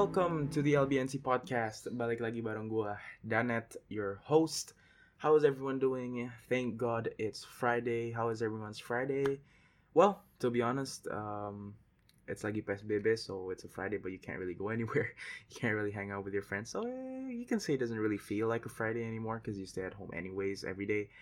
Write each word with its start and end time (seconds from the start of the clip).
welcome 0.00 0.48
to 0.48 0.62
the 0.62 0.72
LBNC 0.80 1.20
podcast. 1.20 1.84
Balik 1.92 2.24
lagi 2.24 2.40
bareng 2.40 2.72
gue, 2.72 2.88
Danet, 3.20 3.76
your 3.92 4.16
host. 4.24 4.72
How 5.20 5.36
is 5.36 5.44
everyone 5.44 5.76
doing? 5.76 6.32
Thank 6.48 6.80
God 6.80 7.12
it's 7.20 7.44
Friday. 7.44 8.08
How 8.08 8.32
is 8.32 8.40
everyone's 8.40 8.80
Friday? 8.80 9.44
Well, 9.92 10.24
to 10.40 10.48
be 10.48 10.64
honest, 10.64 11.04
um, 11.12 11.76
it's 12.24 12.48
lagi 12.48 12.64
PSBB, 12.64 13.12
so 13.20 13.52
it's 13.52 13.68
a 13.68 13.68
Friday, 13.68 14.00
but 14.00 14.08
you 14.08 14.16
can't 14.16 14.40
really 14.40 14.56
go 14.56 14.72
anywhere. 14.76 15.12
You 15.52 15.60
can't 15.60 15.76
really 15.76 15.92
hang 15.92 16.16
out 16.16 16.24
with 16.24 16.32
your 16.32 16.48
friends. 16.48 16.72
So 16.72 16.80
eh, 16.88 17.36
you 17.36 17.44
can 17.44 17.60
say 17.60 17.76
it 17.76 17.80
doesn't 17.84 18.00
really 18.00 18.16
feel 18.16 18.48
like 18.48 18.64
a 18.64 18.72
Friday 18.72 19.04
anymore 19.04 19.36
because 19.36 19.60
you 19.60 19.68
stay 19.68 19.84
at 19.84 19.92
home 19.92 20.16
anyways 20.16 20.64
every 20.64 20.88
day. 20.88 21.12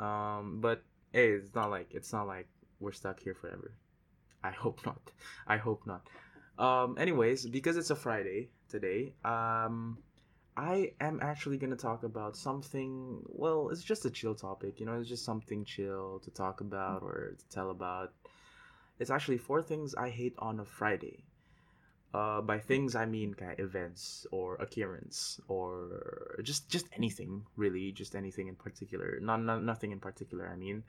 Um, 0.00 0.64
but 0.64 0.80
hey, 1.12 1.36
it's 1.36 1.52
not 1.52 1.68
like 1.68 1.92
it's 1.92 2.16
not 2.16 2.24
like 2.24 2.48
we're 2.80 2.96
stuck 2.96 3.20
here 3.20 3.36
forever. 3.36 3.76
I 4.40 4.56
hope 4.56 4.80
not. 4.88 5.04
I 5.44 5.60
hope 5.60 5.84
not. 5.84 6.08
Um, 6.58 6.96
anyways, 6.98 7.46
because 7.46 7.76
it's 7.76 7.90
a 7.90 7.96
Friday 7.96 8.48
today, 8.68 9.12
um, 9.24 9.98
I 10.56 10.92
am 11.00 11.20
actually 11.20 11.58
gonna 11.58 11.76
talk 11.76 12.02
about 12.02 12.36
something. 12.36 13.20
Well, 13.28 13.68
it's 13.68 13.84
just 13.84 14.06
a 14.06 14.10
chill 14.10 14.34
topic. 14.34 14.80
You 14.80 14.86
know, 14.86 14.98
it's 14.98 15.08
just 15.08 15.24
something 15.24 15.64
chill 15.64 16.20
to 16.24 16.30
talk 16.30 16.60
about 16.62 17.02
or 17.02 17.36
to 17.36 17.48
tell 17.48 17.70
about. 17.70 18.12
It's 18.98 19.10
actually 19.10 19.36
four 19.36 19.60
things 19.60 19.94
I 19.94 20.08
hate 20.08 20.34
on 20.38 20.60
a 20.60 20.64
Friday. 20.64 21.24
Uh, 22.14 22.40
by 22.40 22.58
things 22.58 22.94
I 22.96 23.04
mean 23.04 23.34
kind 23.34 23.52
of 23.52 23.60
events 23.60 24.26
or 24.30 24.56
occurrence 24.56 25.38
or 25.48 26.40
just 26.42 26.70
just 26.70 26.88
anything 26.96 27.44
really, 27.56 27.92
just 27.92 28.16
anything 28.16 28.48
in 28.48 28.56
particular. 28.56 29.18
Not, 29.20 29.42
not 29.44 29.62
nothing 29.62 29.92
in 29.92 30.00
particular. 30.00 30.48
I 30.48 30.56
mean. 30.56 30.84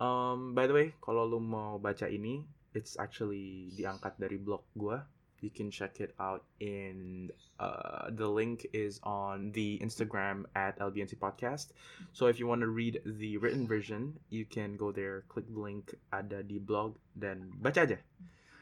Um, 0.00 0.56
by 0.56 0.66
the 0.66 0.72
way, 0.72 0.96
kalau 1.04 1.28
lu 1.28 1.38
mau 1.38 1.76
baca 1.76 2.08
ini, 2.08 2.40
it's 2.74 2.96
actually 2.98 3.72
diangkat 3.74 4.18
dari 4.18 4.38
blog 4.38 4.62
gua. 4.78 5.06
You 5.40 5.48
can 5.48 5.72
check 5.72 6.04
it 6.04 6.12
out 6.20 6.44
in 6.60 7.30
uh, 7.56 8.12
the 8.12 8.28
link 8.28 8.68
is 8.76 9.00
on 9.08 9.52
the 9.56 9.80
Instagram 9.80 10.44
at 10.52 10.76
LBNC 10.76 11.16
Podcast. 11.16 11.72
So 12.12 12.28
if 12.28 12.36
you 12.36 12.46
want 12.46 12.60
to 12.60 12.68
read 12.68 13.00
the 13.06 13.40
written 13.40 13.64
version, 13.64 14.20
you 14.28 14.44
can 14.44 14.76
go 14.76 14.92
there, 14.92 15.24
click 15.32 15.48
the 15.48 15.56
link 15.56 15.96
ada 16.12 16.44
di 16.44 16.60
blog 16.60 17.00
then 17.16 17.56
baca 17.56 17.88
aja. 17.88 17.98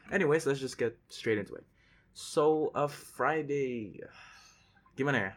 Anyways, 0.07 0.47
let's 0.47 0.63
just 0.63 0.79
get 0.79 0.95
straight 1.11 1.37
into 1.37 1.53
it. 1.59 1.67
So 2.15 2.71
a 2.71 2.87
Friday, 2.87 3.99
gimana 4.97 5.19
ya? 5.19 5.31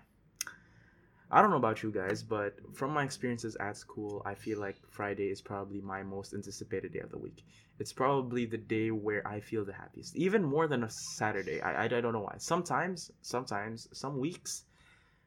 I 1.33 1.41
don't 1.41 1.49
know 1.49 1.57
about 1.57 1.83
you 1.83 1.91
guys, 1.91 2.23
but 2.23 2.53
from 2.75 2.93
my 2.93 3.05
experiences 3.05 3.57
at 3.57 3.79
school, 3.79 4.21
I 4.27 4.35
feel 4.35 4.61
like 4.61 4.77
Friday 4.91 5.31
is 5.31 5.41
probably 5.41 5.81
my 5.81 6.03
most 6.03 6.35
anticipated 6.35 6.93
day 6.93 6.99
of 6.99 7.11
the 7.11 7.17
week. 7.17 7.43
It's 7.79 7.91
probably 7.91 8.45
the 8.45 8.59
day 8.59 8.91
where 8.91 9.27
I 9.27 9.41
feel 9.41 9.65
the 9.65 9.73
happiest, 9.73 10.15
even 10.15 10.45
more 10.45 10.69
than 10.69 10.85
a 10.85 10.91
Saturday. 10.91 11.63
I, 11.63 11.73
I, 11.73 11.85
I 11.85 12.01
don't 12.03 12.13
know 12.13 12.21
why. 12.21 12.35
Sometimes, 12.37 13.11
sometimes, 13.23 13.89
some 13.97 14.19
weeks, 14.19 14.65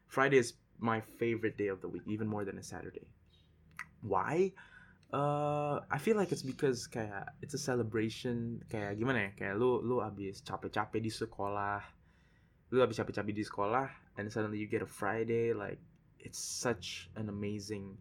Friday 0.05 0.37
is 0.37 0.53
my 0.77 1.01
favorite 1.01 1.57
day 1.57 1.69
of 1.73 1.81
the 1.81 1.89
week, 1.89 2.03
even 2.05 2.27
more 2.27 2.45
than 2.45 2.59
a 2.59 2.63
Saturday. 2.63 3.07
Why? 4.01 4.51
Uh, 5.11 5.79
I 5.89 5.97
feel 5.97 6.17
like 6.17 6.31
it's 6.31 6.43
because 6.43 6.85
kayak 6.85 7.33
it's 7.41 7.55
a 7.55 7.61
celebration 7.61 8.61
kayak 8.69 9.01
gimana 9.01 9.33
ya 9.37 9.53
lu 9.57 9.81
lu 9.81 10.03
abis 10.03 10.43
capek-capek 10.43 10.99
di 10.99 11.13
sekolah 11.13 11.79
lu 12.73 12.83
abis 12.83 12.99
capek-capek 12.99 13.31
di 13.31 13.45
sekolah 13.45 13.87
and 14.17 14.27
suddenly 14.27 14.59
you 14.59 14.67
get 14.67 14.81
a 14.81 14.89
Friday 14.89 15.53
like 15.55 15.79
it's 16.25 16.41
such 16.41 17.13
an 17.13 17.29
amazing 17.29 17.93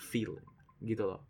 feeling 0.00 0.44
gitu 0.80 1.04
loh. 1.04 1.22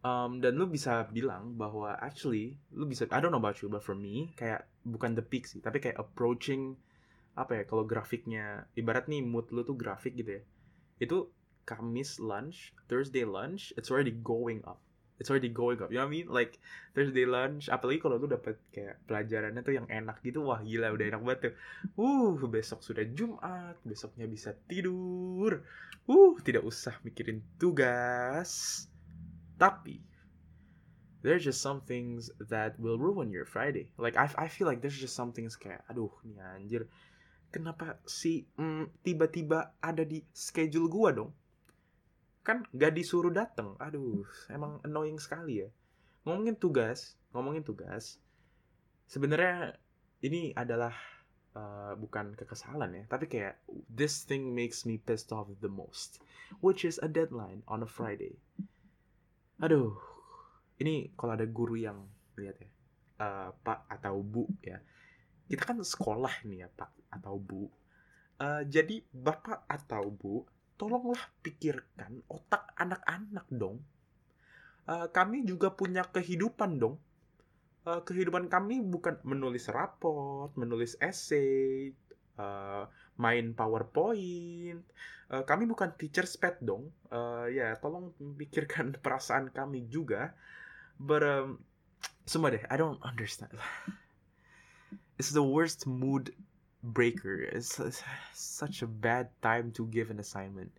Um, 0.00 0.40
dan 0.40 0.56
lu 0.56 0.64
bisa 0.64 1.08
bilang 1.12 1.56
bahwa 1.60 1.96
actually 2.00 2.56
lu 2.72 2.88
bisa 2.88 3.04
I 3.12 3.20
don't 3.20 3.32
know 3.32 3.40
about 3.40 3.60
you 3.60 3.68
but 3.68 3.84
for 3.84 3.92
me 3.92 4.32
kayak 4.36 4.68
bukan 4.84 5.12
the 5.12 5.24
peak 5.24 5.44
sih 5.44 5.60
tapi 5.60 5.76
kayak 5.76 6.00
approaching 6.00 6.80
apa 7.36 7.60
ya 7.60 7.62
kalau 7.68 7.84
grafiknya 7.84 8.64
ibarat 8.76 9.08
nih 9.12 9.20
mood 9.20 9.48
lu 9.52 9.64
tuh 9.64 9.76
grafik 9.76 10.16
gitu 10.16 10.40
ya. 10.40 10.42
Itu 11.00 11.32
Kamis 11.64 12.20
lunch 12.20 12.76
Thursday 12.88 13.24
lunch 13.24 13.72
it's 13.76 13.92
already 13.92 14.12
going 14.12 14.64
up 14.64 14.80
it's 15.20 15.28
already 15.28 15.52
going 15.52 15.78
up. 15.84 15.92
You 15.92 16.00
know 16.00 16.08
what 16.08 16.16
I 16.16 16.16
mean? 16.16 16.28
Like 16.32 16.56
Thursday 16.96 17.28
lunch. 17.28 17.68
Apalagi 17.68 18.00
kalau 18.00 18.16
lu 18.16 18.26
dapet 18.26 18.56
kayak 18.72 19.04
pelajarannya 19.04 19.60
tuh 19.60 19.76
yang 19.76 19.86
enak 19.92 20.24
gitu 20.24 20.48
wah 20.48 20.64
gila 20.64 20.96
udah 20.96 21.06
enak 21.12 21.20
banget 21.20 21.40
tuh. 21.44 21.54
Uh 22.00 22.40
besok 22.48 22.80
sudah 22.80 23.04
Jumat 23.12 23.76
besoknya 23.84 24.24
bisa 24.24 24.56
tidur. 24.64 25.60
Uh 26.08 26.34
tidak 26.40 26.64
usah 26.64 26.96
mikirin 27.04 27.44
tugas. 27.60 28.88
Tapi 29.60 30.00
there's 31.20 31.44
just 31.44 31.60
some 31.60 31.84
things 31.84 32.32
that 32.48 32.80
will 32.80 32.96
ruin 32.96 33.28
your 33.28 33.44
Friday. 33.44 33.92
Like 34.00 34.16
I, 34.16 34.32
I 34.40 34.48
feel 34.48 34.64
like 34.64 34.80
there's 34.80 34.96
just 34.96 35.12
some 35.12 35.36
things 35.36 35.52
kayak 35.60 35.84
aduh 35.92 36.10
nih 36.24 36.40
anjir. 36.56 36.82
Kenapa 37.52 38.00
si 38.08 38.48
mm, 38.56 39.04
tiba-tiba 39.04 39.76
ada 39.84 40.00
di 40.06 40.24
schedule 40.32 40.88
gua 40.88 41.12
dong 41.12 41.30
kan 42.50 42.58
gak 42.74 42.98
disuruh 42.98 43.30
dateng. 43.30 43.78
Aduh 43.78 44.26
emang 44.50 44.82
annoying 44.82 45.22
sekali 45.22 45.62
ya. 45.62 45.68
Ngomongin 46.26 46.58
tugas 46.58 47.20
ngomongin 47.30 47.62
tugas 47.62 48.18
sebenarnya 49.06 49.78
ini 50.22 50.50
adalah 50.54 50.94
uh, 51.54 51.94
bukan 51.94 52.34
kekesalan 52.34 52.90
ya 52.94 53.04
tapi 53.06 53.30
kayak 53.30 53.62
this 53.86 54.26
thing 54.26 54.50
makes 54.50 54.82
me 54.82 54.98
pissed 54.98 55.30
off 55.30 55.46
the 55.62 55.70
most 55.70 56.18
which 56.58 56.82
is 56.82 56.98
a 57.02 57.08
deadline 57.08 57.62
on 57.70 57.86
a 57.86 57.88
Friday. 57.90 58.34
Aduh 59.62 59.94
ini 60.82 61.14
kalau 61.14 61.38
ada 61.38 61.46
guru 61.46 61.78
yang 61.78 62.02
lihat 62.34 62.58
ya 62.58 62.70
uh, 63.22 63.50
pak 63.62 63.86
atau 63.86 64.18
bu 64.22 64.50
ya 64.64 64.82
kita 65.50 65.66
kan 65.66 65.78
sekolah 65.82 66.46
nih 66.46 66.66
ya 66.66 66.68
pak 66.70 66.90
atau 67.10 67.38
bu. 67.38 67.66
Uh, 68.40 68.64
jadi 68.64 69.04
bapak 69.12 69.68
atau 69.68 70.08
bu 70.08 70.48
tolonglah 70.80 71.20
pikirkan 71.44 72.24
otak 72.32 72.72
anak-anak 72.80 73.44
dong. 73.52 73.84
Uh, 74.88 75.12
kami 75.12 75.44
juga 75.44 75.76
punya 75.76 76.08
kehidupan 76.08 76.80
dong. 76.80 76.96
Uh, 77.84 78.00
kehidupan 78.00 78.48
kami 78.48 78.80
bukan 78.80 79.20
menulis 79.28 79.68
raport, 79.68 80.56
menulis 80.56 80.96
essay, 81.04 81.92
uh, 82.40 82.88
main 83.20 83.52
PowerPoint. 83.52 84.80
Uh, 85.28 85.44
kami 85.44 85.68
bukan 85.68 85.92
teacher's 86.00 86.40
pet 86.40 86.56
dong. 86.64 86.88
Uh, 87.12 87.44
ya, 87.52 87.76
tolong 87.76 88.16
pikirkan 88.40 88.96
perasaan 89.04 89.52
kami 89.52 89.84
juga. 89.92 90.32
But 90.96 91.22
um, 91.28 91.60
semua 92.24 92.56
deh, 92.56 92.64
I 92.72 92.80
don't 92.80 92.98
understand. 93.04 93.52
It's 95.20 95.36
the 95.36 95.44
worst 95.44 95.84
mood 95.84 96.32
breaker. 96.82 97.44
It's 97.44 97.80
such 98.32 98.82
a 98.82 98.88
bad 98.88 99.28
time 99.40 99.72
to 99.76 99.86
give 99.88 100.10
an 100.10 100.20
assignment. 100.20 100.72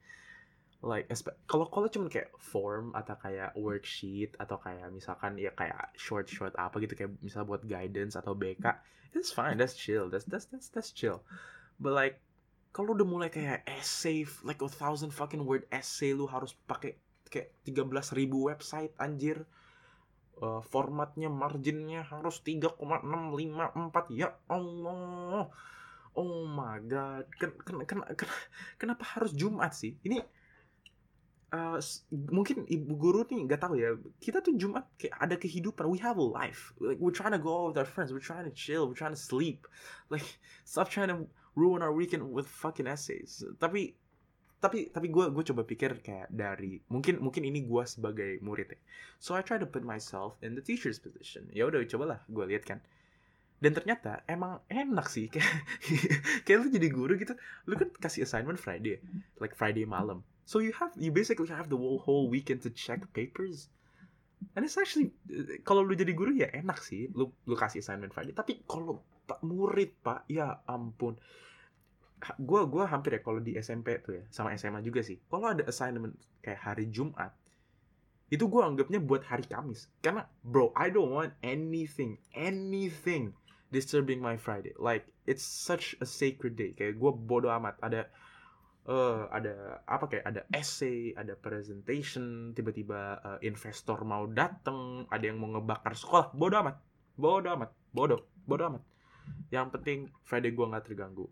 Like 0.81 1.13
kalau 1.45 1.69
kalau 1.69 1.85
cuma 1.94 2.09
kayak 2.09 2.34
form 2.41 2.89
atau 2.97 3.13
kayak 3.22 3.53
worksheet 3.53 4.34
atau 4.41 4.57
kayak 4.57 4.89
misalkan 4.89 5.38
ya 5.38 5.53
kayak 5.53 5.94
short 5.94 6.25
short 6.25 6.57
apa 6.57 6.81
gitu 6.81 6.97
kayak 6.97 7.13
misal 7.22 7.45
buat 7.45 7.62
guidance 7.69 8.17
atau 8.17 8.34
BK, 8.34 8.66
it's 9.13 9.29
fine, 9.29 9.62
that's 9.62 9.78
chill, 9.78 10.09
that's 10.09 10.25
that's 10.25 10.50
that's 10.50 10.73
that's 10.73 10.89
chill. 10.89 11.22
But 11.78 11.94
like 11.94 12.18
kalau 12.73 12.97
udah 12.97 13.06
mulai 13.06 13.29
kayak 13.29 13.62
essay 13.69 14.25
like 14.41 14.63
a 14.66 14.69
thousand 14.72 15.13
fucking 15.13 15.45
word 15.45 15.69
essay 15.69 16.18
lu 16.18 16.25
harus 16.25 16.57
pakai 16.66 16.97
kayak 17.29 17.53
13 17.68 18.18
ribu 18.18 18.50
website 18.50 18.91
anjir 18.97 19.45
uh, 20.41 20.63
formatnya 20.66 21.29
marginnya 21.29 22.03
harus 22.03 22.41
3,654 22.44 24.12
ya 24.12 24.33
Allah 24.50 25.51
oh 26.16 26.48
my 26.48 26.80
god. 26.84 27.28
Ken, 27.40 27.52
ken, 27.66 27.84
ken, 27.86 28.00
ken, 28.16 28.30
kenapa 28.82 29.04
harus 29.18 29.31
Jumat 29.31 29.72
sih? 29.75 29.96
Ini 30.04 30.19
uh, 31.52 31.80
mungkin 32.31 32.63
ibu 32.68 32.96
guru 32.96 33.28
nih 33.28 33.44
nggak 33.48 33.62
tahu 33.62 33.75
ya 33.75 33.96
kita 34.24 34.40
tuh 34.40 34.56
Jumat 34.56 34.88
kayak 35.00 35.16
ada 35.19 35.36
kehidupan. 35.36 35.88
We 35.88 36.00
have 36.04 36.18
a 36.19 36.25
life. 36.25 36.72
Like 36.80 37.00
we're 37.00 37.16
trying 37.16 37.36
to 37.36 37.42
go 37.42 37.68
out 37.68 37.68
with 37.75 37.80
our 37.84 37.90
friends. 37.90 38.12
We're 38.12 38.24
trying 38.24 38.48
to 38.48 38.56
chill. 38.56 38.88
We're 38.88 39.00
trying 39.00 39.16
to 39.16 39.22
sleep. 39.22 39.68
Like 40.12 40.25
stop 40.68 40.92
trying 40.92 41.12
to 41.12 41.28
ruin 41.56 41.84
our 41.84 41.92
weekend 41.92 42.28
with 42.31 42.48
fucking 42.48 42.88
essays. 42.88 43.44
Tapi 43.60 43.96
tapi 44.62 44.94
tapi 44.94 45.10
gue 45.10 45.25
gue 45.34 45.44
coba 45.52 45.66
pikir 45.66 46.06
kayak 46.06 46.30
dari 46.30 46.78
mungkin 46.86 47.18
mungkin 47.18 47.42
ini 47.42 47.66
gue 47.66 47.84
sebagai 47.90 48.38
murid 48.46 48.78
ya. 48.78 48.80
So 49.18 49.34
I 49.34 49.42
try 49.42 49.57
to 49.57 49.66
put 49.66 49.81
myself 49.81 50.38
in 50.46 50.54
the 50.54 50.62
teacher's 50.62 51.02
position. 51.02 51.50
Ya 51.50 51.66
udah 51.66 51.81
cobalah 51.90 52.22
gue 52.30 52.46
lihat 52.46 52.69
kan 52.69 52.78
dan 53.62 53.78
ternyata 53.78 54.25
emang 54.25 54.58
enak 54.66 55.06
sih. 55.06 55.30
Kayak 55.34 55.54
kayak 56.44 56.58
lu 56.66 56.68
jadi 56.74 56.88
guru 56.90 57.13
gitu. 57.13 57.38
Lu 57.69 57.78
kan 57.78 57.94
kasih 58.02 58.25
assignment 58.25 58.58
Friday 58.58 58.98
like 59.38 59.54
Friday 59.54 59.86
malam. 59.86 60.25
So 60.50 60.60
you 60.60 60.74
have 60.81 60.92
you 60.98 61.13
basically 61.13 61.48
have 61.54 61.69
the 61.69 61.78
whole, 61.78 62.02
whole 62.02 62.25
weekend 62.25 62.66
to 62.66 62.74
check 62.74 63.06
papers. 63.13 63.69
And 64.58 64.66
it's 64.66 64.81
actually 64.81 65.13
kalau 65.62 65.86
lu 65.86 65.94
jadi 65.94 66.18
guru 66.18 66.34
ya 66.34 66.50
enak 66.50 66.81
sih 66.81 67.13
lu 67.13 67.30
lu 67.46 67.54
kasih 67.54 67.86
assignment 67.86 68.18
Friday. 68.18 68.34
Tapi 68.34 68.66
kalau 68.66 69.06
pak 69.30 69.46
murid 69.46 69.94
pak 70.02 70.25
ya 70.25 70.66
ampun. 70.66 71.22
Gue 72.42 72.66
gua 72.66 72.90
hampir 72.90 73.18
ya 73.18 73.22
kalau 73.22 73.42
di 73.42 73.57
SMP 73.62 74.02
tuh 74.02 74.18
ya 74.18 74.24
sama 74.34 74.57
SMA 74.57 74.81
juga 74.81 75.06
sih. 75.06 75.22
Kalau 75.30 75.54
ada 75.54 75.62
assignment 75.69 76.18
kayak 76.42 76.66
hari 76.66 76.90
Jumat 76.90 77.38
itu 78.31 78.48
gue 78.48 78.64
anggapnya 78.64 79.04
buat 79.04 79.28
hari 79.28 79.44
Kamis. 79.46 79.92
Karena 80.02 80.25
bro 80.42 80.74
I 80.74 80.90
don't 80.90 81.14
want 81.14 81.36
anything 81.46 82.18
anything 82.34 83.36
disturbing 83.71 84.19
my 84.19 84.35
Friday. 84.38 84.75
Like 84.77 85.07
it's 85.25 85.44
such 85.44 85.95
a 86.03 86.07
sacred 86.07 86.59
day. 86.59 86.75
Kayak 86.75 87.00
gue 87.00 87.12
bodo 87.15 87.50
amat. 87.50 87.79
Ada 87.79 88.12
uh, 88.85 89.31
ada 89.31 89.81
apa 89.88 90.06
kayak 90.12 90.25
ada 90.27 90.41
essay 90.51 91.15
ada 91.15 91.33
presentation 91.39 92.51
tiba-tiba 92.51 93.18
uh, 93.23 93.39
investor 93.41 94.03
mau 94.03 94.27
dateng 94.27 95.07
ada 95.07 95.23
yang 95.23 95.39
mau 95.39 95.56
ngebakar 95.57 95.95
sekolah. 95.95 96.35
Bodo 96.35 96.56
amat. 96.62 96.75
Bodo 97.15 97.47
amat. 97.56 97.71
Bodo. 97.89 98.18
Bodo 98.44 98.63
amat. 98.75 98.83
Yang 99.50 99.68
penting 99.79 100.00
Friday 100.27 100.51
gue 100.51 100.65
nggak 100.68 100.85
terganggu. 100.91 101.25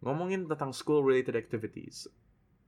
Ngomongin 0.00 0.46
tentang 0.46 0.70
school 0.70 1.02
related 1.02 1.34
activities 1.34 2.06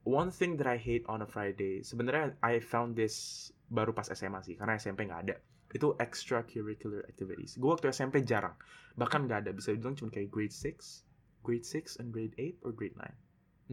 one 0.07 0.31
thing 0.31 0.55
that 0.55 0.65
I 0.65 0.79
hate 0.79 1.03
on 1.11 1.19
a 1.19 1.27
Friday 1.27 1.83
sebenarnya 1.83 2.39
I 2.39 2.63
found 2.63 2.95
this 2.95 3.51
baru 3.67 3.91
pas 3.91 4.07
SMA 4.07 4.39
sih 4.39 4.55
karena 4.55 4.79
SMP 4.79 5.03
nggak 5.03 5.21
ada 5.27 5.35
itu 5.75 5.91
extracurricular 5.99 7.03
activities. 7.11 7.59
Gue 7.59 7.75
waktu 7.75 7.91
SMP 7.91 8.23
jarang, 8.23 8.55
bahkan 8.95 9.27
gak 9.27 9.47
ada. 9.47 9.51
Bisa 9.51 9.75
dibilang 9.75 9.99
cuma 9.99 10.07
kayak 10.07 10.31
grade 10.31 10.55
6, 10.55 11.03
grade 11.43 11.67
6 11.67 11.99
and 11.99 12.15
grade 12.15 12.35
8 12.39 12.63
or 12.63 12.71
grade 12.71 12.95
9. 12.95 13.03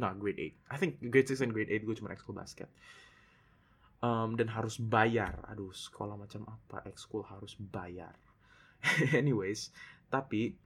No, 0.02 0.11
grade 0.19 0.58
8. 0.70 0.75
I 0.75 0.76
think 0.79 0.99
grade 1.06 1.31
6 1.31 1.38
and 1.46 1.55
grade 1.55 1.70
8 1.70 1.87
gue 1.87 1.94
cuma 1.94 2.11
ekskul 2.11 2.35
basket. 2.35 2.67
Um, 4.02 4.35
dan 4.35 4.50
harus 4.50 4.76
bayar. 4.76 5.38
Aduh, 5.46 5.70
sekolah 5.70 6.19
macam 6.19 6.43
apa? 6.50 6.82
Ekskul 6.91 7.23
harus 7.31 7.55
bayar. 7.55 8.19
Anyways, 9.14 9.70
tapi 10.11 10.58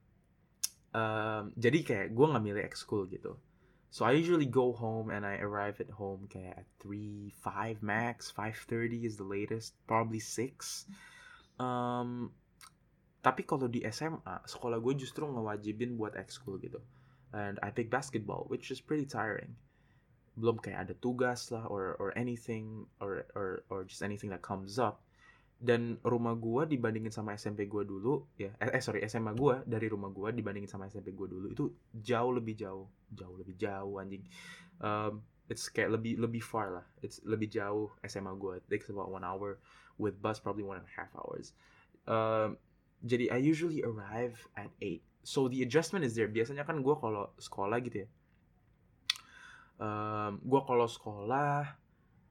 um, 0.97 1.53
jadi 1.55 1.79
kayak 1.85 2.09
gue 2.17 2.27
nggak 2.27 2.45
milih 2.45 2.65
ekskul 2.65 3.05
gitu. 3.13 3.37
So 3.89 4.05
I 4.05 4.13
usually 4.17 4.49
go 4.49 4.73
home 4.77 5.09
and 5.09 5.25
I 5.25 5.41
arrive 5.41 5.81
at 5.81 5.89
home 5.89 6.29
kayak 6.29 6.65
at 6.65 6.69
3, 6.85 7.33
5 7.41 7.81
max, 7.81 8.29
5.30 8.33 9.09
is 9.09 9.17
the 9.17 9.25
latest, 9.25 9.73
probably 9.89 10.21
6 10.21 10.85
um, 11.59 12.31
tapi 13.19 13.43
kalau 13.43 13.67
di 13.67 13.83
SMA 13.91 14.47
sekolah 14.47 14.79
gue 14.79 14.95
justru 14.95 15.27
ngewajibin 15.27 15.99
buat 15.99 16.15
ekskul 16.15 16.63
gitu. 16.63 16.79
And 17.35 17.61
I 17.61 17.75
pick 17.75 17.93
basketball 17.93 18.47
which 18.49 18.71
is 18.71 18.81
pretty 18.81 19.05
tiring. 19.05 19.59
Belum 20.39 20.57
kayak 20.63 20.89
ada 20.89 20.95
tugas 20.97 21.51
lah 21.51 21.67
or 21.67 21.99
or 21.99 22.15
anything 22.15 22.87
or 23.03 23.27
or 23.35 23.67
or 23.69 23.85
just 23.85 24.07
anything 24.07 24.31
that 24.31 24.41
comes 24.41 24.79
up. 24.79 25.03
Dan 25.59 25.99
rumah 26.07 26.39
gue 26.39 26.71
dibandingin 26.71 27.11
sama 27.11 27.35
SMP 27.35 27.67
gue 27.67 27.83
dulu 27.83 28.23
ya 28.39 28.55
eh, 28.63 28.79
eh 28.79 28.83
sorry 28.83 29.03
SMA 29.11 29.35
gue 29.35 29.67
dari 29.67 29.91
rumah 29.91 30.15
gue 30.15 30.31
dibandingin 30.31 30.71
sama 30.71 30.87
SMP 30.87 31.11
gue 31.11 31.27
dulu 31.27 31.51
itu 31.51 31.67
jauh 31.99 32.31
lebih 32.31 32.55
jauh 32.55 32.87
jauh 33.11 33.35
lebih 33.35 33.59
jauh 33.59 33.99
anjing. 33.99 34.23
Um, 34.79 35.27
it's 35.51 35.67
kayak 35.67 35.99
lebih 35.99 36.23
lebih 36.23 36.39
far 36.39 36.71
lah. 36.71 36.87
It's 37.03 37.19
lebih 37.27 37.51
jauh 37.51 37.91
SMA 38.07 38.31
gue 38.39 38.63
takes 38.71 38.87
about 38.95 39.11
one 39.11 39.27
hour 39.27 39.59
with 39.99 40.23
bus 40.23 40.39
probably 40.39 40.65
one 40.65 40.79
and 40.79 40.87
a 40.87 40.95
half 40.95 41.11
hours. 41.19 41.53
Um, 42.09 42.57
jadi 43.05 43.31
I 43.31 43.39
usually 43.39 43.83
arrive 43.83 44.39
at 44.57 44.71
8. 44.81 45.03
So 45.23 45.47
the 45.47 45.63
adjustment 45.63 46.07
is 46.07 46.17
there. 46.17 46.31
Biasanya 46.31 46.65
kan 46.65 46.81
gue 46.81 46.95
kalau 46.97 47.31
sekolah 47.37 47.79
gitu 47.85 48.07
ya. 48.07 48.09
Um, 49.79 50.43
gue 50.43 50.61
kalau 50.67 50.91
sekolah 50.91 51.79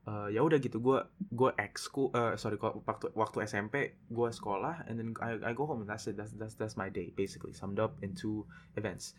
uh, 0.08 0.28
ya 0.32 0.42
udah 0.42 0.58
gitu 0.58 0.80
gue 0.80 1.00
gue 1.36 1.52
ekskul 1.60 2.10
uh, 2.16 2.34
sorry 2.40 2.56
waktu 2.60 3.12
waktu 3.14 3.38
SMP 3.44 4.00
gue 4.08 4.30
sekolah 4.32 4.88
and 4.88 4.96
then 4.98 5.10
I, 5.20 5.52
I 5.52 5.52
go 5.52 5.68
home 5.68 5.84
and 5.84 5.90
that's 5.92 6.08
it 6.08 6.16
that's 6.16 6.32
that's 6.40 6.56
that's 6.56 6.80
my 6.80 6.88
day 6.88 7.12
basically 7.14 7.52
summed 7.52 7.78
up 7.78 8.00
in 8.00 8.16
two 8.16 8.48
events 8.80 9.14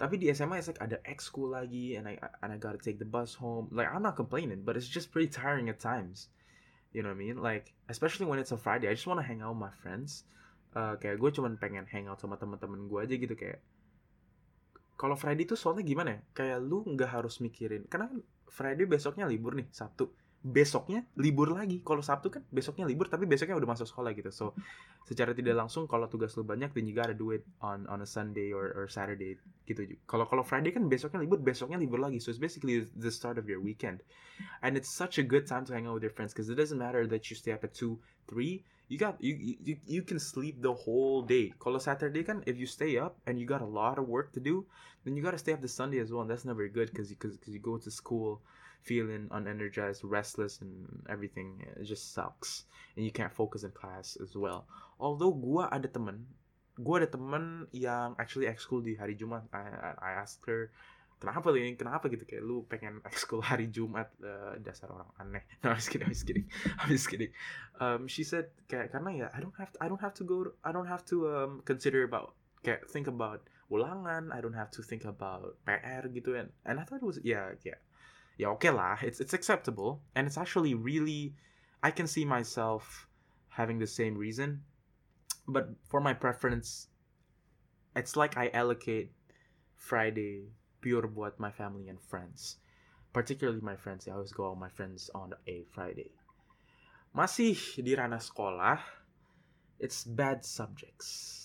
tapi 0.00 0.16
di 0.16 0.32
SMA 0.32 0.62
it's 0.62 0.70
like 0.70 0.80
ada 0.80 0.96
ekskul 1.04 1.52
lagi 1.52 1.98
and 1.98 2.08
I 2.08 2.16
and 2.40 2.54
I 2.54 2.56
gotta 2.56 2.80
take 2.80 2.96
the 2.96 3.06
bus 3.06 3.36
home 3.36 3.68
like 3.74 3.90
I'm 3.90 4.06
not 4.06 4.16
complaining 4.16 4.62
but 4.62 4.78
it's 4.78 4.88
just 4.88 5.10
pretty 5.12 5.28
tiring 5.28 5.68
at 5.68 5.82
times 5.82 6.30
you 6.90 7.02
know 7.02 7.10
what 7.10 7.18
I 7.18 7.24
mean? 7.24 7.36
Like 7.38 7.74
especially 7.90 8.26
when 8.26 8.38
it's 8.38 8.54
a 8.54 8.60
Friday 8.60 8.86
I 8.90 8.94
just 8.94 9.06
wanna 9.06 9.26
hang 9.26 9.42
out 9.42 9.54
with 9.54 9.62
my 9.66 9.74
friends. 9.82 10.26
Uh, 10.70 10.94
kayak 11.02 11.18
gue 11.18 11.30
cuman 11.34 11.58
pengen 11.58 11.82
hang 11.90 12.06
out 12.06 12.22
sama 12.22 12.38
teman-teman 12.38 12.86
gue 12.86 13.00
aja 13.02 13.14
gitu 13.18 13.34
kayak 13.34 13.58
kalau 14.94 15.16
Friday 15.16 15.48
tuh 15.48 15.58
soalnya 15.58 15.82
gimana 15.82 16.08
ya? 16.14 16.20
Kayak 16.36 16.58
lu 16.62 16.86
nggak 16.86 17.10
harus 17.10 17.42
mikirin 17.42 17.88
karena 17.90 18.06
kan 18.06 18.20
Friday 18.50 18.86
besoknya 18.86 19.24
libur 19.26 19.56
nih 19.58 19.66
Sabtu 19.72 20.12
besoknya 20.40 21.04
libur 21.20 21.52
lagi. 21.52 21.84
Kalau 21.84 22.00
Sabtu 22.00 22.32
kan 22.32 22.40
besoknya 22.48 22.88
libur 22.88 23.12
tapi 23.12 23.28
besoknya 23.28 23.60
udah 23.60 23.76
masuk 23.76 23.86
sekolah 23.92 24.16
gitu. 24.16 24.32
So 24.32 24.56
secara 25.04 25.36
tidak 25.36 25.52
langsung 25.52 25.84
kalau 25.84 26.08
tugas 26.08 26.32
lu 26.40 26.48
banyak 26.48 26.72
then 26.72 26.88
you 26.88 26.96
gotta 26.96 27.12
do 27.12 27.36
it 27.36 27.44
on 27.60 27.84
on 27.92 28.00
a 28.00 28.08
Sunday 28.08 28.56
or 28.56 28.72
or 28.72 28.88
Saturday 28.88 29.36
gitu. 29.68 29.84
Kalau 30.08 30.24
kalau 30.24 30.40
Friday 30.40 30.72
kan 30.72 30.88
besoknya 30.88 31.20
libur, 31.20 31.44
besoknya 31.44 31.76
libur 31.76 32.00
lagi. 32.00 32.16
So 32.24 32.32
it's 32.32 32.40
basically 32.40 32.88
the 32.96 33.12
start 33.12 33.36
of 33.36 33.44
your 33.44 33.60
weekend. 33.60 34.00
And 34.64 34.80
it's 34.80 34.88
such 34.88 35.20
a 35.20 35.24
good 35.24 35.44
time 35.44 35.68
to 35.68 35.76
hang 35.76 35.84
out 35.84 36.00
with 36.00 36.04
your 36.08 36.16
friends 36.16 36.32
because 36.32 36.48
it 36.48 36.56
doesn't 36.56 36.80
matter 36.80 37.04
that 37.12 37.28
you 37.28 37.36
stay 37.36 37.52
up 37.52 37.60
at 37.60 37.76
2, 37.76 38.00
3, 38.32 38.64
you 38.88 38.96
got 38.96 39.20
you, 39.20 39.36
you 39.36 39.76
you 39.84 40.00
can 40.00 40.16
sleep 40.16 40.64
the 40.64 40.72
whole 40.72 41.20
day. 41.20 41.52
Kalau 41.60 41.76
Saturday 41.76 42.24
kan 42.24 42.40
if 42.48 42.56
you 42.56 42.64
stay 42.64 42.96
up 42.96 43.20
and 43.28 43.36
you 43.36 43.44
got 43.44 43.60
a 43.60 43.68
lot 43.68 44.00
of 44.00 44.08
work 44.08 44.32
to 44.32 44.40
do, 44.40 44.64
then 45.04 45.12
you 45.12 45.20
gotta 45.20 45.36
stay 45.36 45.52
up 45.52 45.60
the 45.60 45.68
Sunday 45.68 46.00
as 46.00 46.08
well. 46.08 46.24
And 46.24 46.32
that's 46.32 46.48
never 46.48 46.64
good 46.72 46.88
because 46.88 47.12
because 47.12 47.52
you 47.52 47.60
go 47.60 47.76
to 47.76 47.92
school 47.92 48.40
feeling 48.82 49.28
unenergized, 49.30 50.00
restless, 50.04 50.60
and 50.60 50.86
everything. 51.08 51.64
It 51.76 51.84
just 51.84 52.12
sucks, 52.12 52.64
and 52.96 53.04
you 53.04 53.12
can't 53.12 53.32
focus 53.32 53.64
in 53.64 53.70
class 53.70 54.16
as 54.22 54.36
well. 54.36 54.66
Although 55.00 55.32
gua 55.32 55.68
ada 55.72 55.88
temen, 55.88 56.26
gua 56.80 57.04
ada 57.04 57.08
temen 57.08 57.68
yang 57.72 58.16
actually 58.16 58.48
ekskul 58.48 58.84
di 58.84 58.96
hari 58.96 59.16
Jumat. 59.16 59.44
I, 59.52 59.96
I 60.00 60.10
asked 60.20 60.44
her, 60.48 60.72
kenapa 61.20 61.52
ini? 61.52 61.76
Kenapa 61.76 62.08
gitu? 62.08 62.24
Kayak 62.24 62.42
lu 62.42 62.64
pengen 62.64 63.04
ekskul 63.04 63.44
hari 63.44 63.68
Jumat. 63.68 64.08
Uh, 64.18 64.56
dasar 64.64 64.88
orang 64.88 65.08
aneh. 65.20 65.44
No 65.62 65.76
I'm 65.76 65.78
just 65.78 65.92
kidding 65.92 66.08
I'm 66.08 66.16
just 66.16 66.26
kidding. 66.26 66.46
I'm 66.80 66.90
just 66.90 67.08
kidding. 67.12 67.32
Um, 67.78 68.08
she 68.08 68.24
said 68.24 68.48
kayak 68.66 68.96
karena 68.96 69.10
ya 69.12 69.26
I 69.36 69.44
don't 69.44 69.54
have 69.60 69.70
to, 69.76 69.78
I 69.84 69.86
don't 69.92 70.00
have 70.00 70.16
to 70.16 70.24
go 70.24 70.36
I 70.64 70.72
don't 70.72 70.88
have 70.88 71.04
to 71.12 71.16
um, 71.28 71.52
consider 71.68 72.08
about 72.08 72.32
kayak 72.64 72.88
think 72.88 73.06
about 73.06 73.44
ulangan. 73.68 74.32
I 74.32 74.40
don't 74.40 74.56
have 74.56 74.72
to 74.74 74.80
think 74.80 75.04
about 75.04 75.60
PR 75.68 76.08
gitu. 76.08 76.40
And 76.40 76.48
and 76.64 76.80
I 76.80 76.88
thought 76.88 77.04
it 77.04 77.08
was 77.08 77.20
yeah 77.20 77.52
yeah 77.62 77.78
yeah, 78.40 78.48
okay 78.56 78.72
lah, 78.72 78.96
it's 79.04 79.20
it's 79.20 79.36
acceptable, 79.36 80.00
and 80.16 80.24
it's 80.24 80.40
actually 80.40 80.72
really, 80.72 81.36
I 81.84 81.92
can 81.92 82.08
see 82.08 82.24
myself 82.24 83.04
having 83.52 83.76
the 83.76 83.86
same 83.86 84.16
reason, 84.16 84.64
but 85.44 85.76
for 85.84 86.00
my 86.00 86.16
preference, 86.16 86.88
it's 87.92 88.16
like 88.16 88.40
I 88.40 88.48
allocate 88.56 89.12
Friday 89.76 90.56
pure 90.80 91.04
buat 91.04 91.36
my 91.36 91.52
family 91.52 91.92
and 91.92 92.00
friends, 92.00 92.56
particularly 93.12 93.60
my 93.60 93.76
friends. 93.76 94.08
I 94.08 94.16
always 94.16 94.32
go 94.32 94.48
out 94.48 94.56
with 94.56 94.64
my 94.64 94.72
friends 94.72 95.12
on 95.12 95.36
a 95.44 95.68
Friday. 95.68 96.16
Masih 97.12 97.60
di 97.76 97.92
ranah 97.92 98.24
sekolah, 98.24 98.80
it's 99.76 100.08
bad 100.08 100.48
subjects. 100.48 101.36